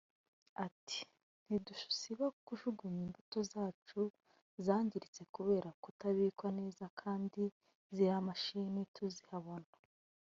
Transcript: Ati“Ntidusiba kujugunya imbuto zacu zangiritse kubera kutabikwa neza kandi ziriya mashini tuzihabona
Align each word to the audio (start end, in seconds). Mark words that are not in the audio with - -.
Ati“Ntidusiba 0.65 2.25
kujugunya 2.45 3.01
imbuto 3.07 3.39
zacu 3.51 4.01
zangiritse 4.65 5.21
kubera 5.35 5.69
kutabikwa 5.83 6.47
neza 6.59 6.85
kandi 7.01 7.41
ziriya 7.95 8.17
mashini 8.27 8.81
tuzihabona 8.95 9.69